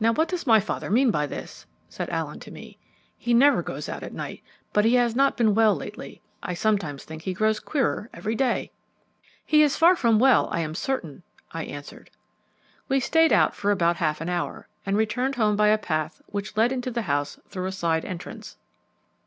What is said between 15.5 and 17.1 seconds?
by a path which led into the